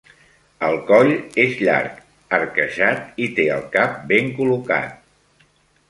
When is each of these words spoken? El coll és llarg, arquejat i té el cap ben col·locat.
El 0.69 0.77
coll 0.87 1.11
és 1.43 1.53
llarg, 1.67 2.01
arquejat 2.39 3.23
i 3.27 3.31
té 3.39 3.47
el 3.59 3.71
cap 3.79 4.03
ben 4.15 4.37
col·locat. 4.41 5.51